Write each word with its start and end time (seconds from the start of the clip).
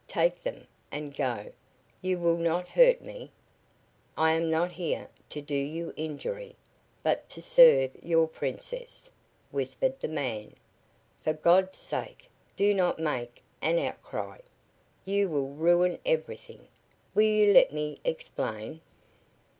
Take 0.07 0.41
them 0.41 0.65
and 0.91 1.15
go 1.15 1.53
You 2.01 2.17
will 2.17 2.37
not 2.37 2.65
hurt 2.65 3.01
me?" 3.03 3.31
"I 4.17 4.31
am 4.31 4.49
not 4.49 4.71
here 4.71 5.07
to 5.29 5.41
do 5.43 5.53
you 5.53 5.93
injury, 5.95 6.55
but 7.03 7.29
to 7.29 7.39
serve 7.39 7.91
your 8.01 8.27
Princess," 8.27 9.11
whispered 9.51 9.99
the 9.99 10.07
man. 10.07 10.55
"For 11.23 11.33
God's 11.33 11.77
sake, 11.77 12.27
do 12.57 12.73
not 12.73 12.97
make 12.97 13.43
an 13.61 13.77
outcry. 13.77 14.39
You 15.05 15.29
will 15.29 15.49
ruin 15.49 15.99
everything. 16.03 16.67
Will 17.13 17.21
you 17.21 17.53
let 17.53 17.71
me 17.71 17.99
explain?" 18.03 18.81